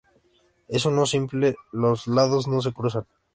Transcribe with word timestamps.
En 0.67 0.81
uno 0.91 1.05
simple 1.05 1.55
los 1.71 2.07
lados 2.07 2.47
no 2.47 2.59
se 2.63 2.73
cruzan. 2.73 3.05